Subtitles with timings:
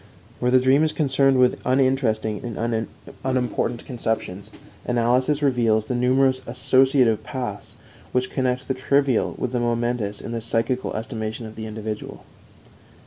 [0.39, 2.81] Where the dream is concerned with uninteresting and
[3.23, 4.49] unimportant conceptions,
[4.83, 7.75] analysis reveals the numerous associative paths
[8.11, 12.25] which connect the trivial with the momentous in the psychical estimation of the individual.